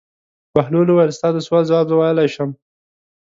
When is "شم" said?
2.35-2.49